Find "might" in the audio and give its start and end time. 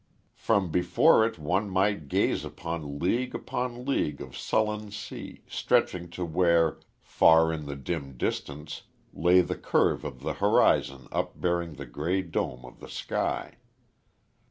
1.69-2.07